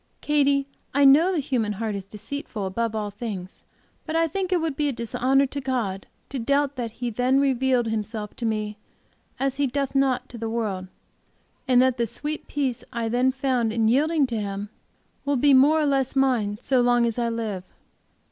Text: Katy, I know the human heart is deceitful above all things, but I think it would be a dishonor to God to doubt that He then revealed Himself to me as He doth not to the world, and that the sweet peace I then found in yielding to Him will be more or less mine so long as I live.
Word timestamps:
Katy, 0.21 0.65
I 0.95 1.05
know 1.05 1.31
the 1.31 1.37
human 1.37 1.73
heart 1.73 1.93
is 1.93 2.05
deceitful 2.05 2.65
above 2.65 2.95
all 2.95 3.11
things, 3.11 3.61
but 4.07 4.15
I 4.15 4.27
think 4.27 4.51
it 4.51 4.59
would 4.59 4.75
be 4.75 4.87
a 4.89 4.91
dishonor 4.91 5.45
to 5.45 5.61
God 5.61 6.07
to 6.29 6.39
doubt 6.39 6.75
that 6.75 6.93
He 6.93 7.11
then 7.11 7.39
revealed 7.39 7.85
Himself 7.85 8.35
to 8.37 8.45
me 8.47 8.77
as 9.39 9.57
He 9.57 9.67
doth 9.67 9.93
not 9.93 10.27
to 10.29 10.39
the 10.39 10.49
world, 10.49 10.87
and 11.67 11.79
that 11.83 11.97
the 11.97 12.07
sweet 12.07 12.47
peace 12.47 12.83
I 12.91 13.09
then 13.09 13.31
found 13.31 13.71
in 13.71 13.87
yielding 13.87 14.25
to 14.25 14.39
Him 14.41 14.69
will 15.23 15.37
be 15.37 15.53
more 15.53 15.79
or 15.79 15.85
less 15.85 16.15
mine 16.15 16.57
so 16.61 16.81
long 16.81 17.05
as 17.05 17.19
I 17.19 17.29
live. 17.29 17.63